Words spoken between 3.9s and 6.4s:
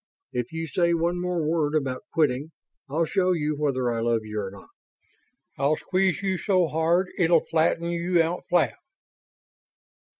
I love you or not I'll squeeze you